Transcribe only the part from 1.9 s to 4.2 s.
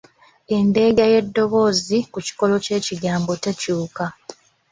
ku kikolo ky’ekigambo tekyuka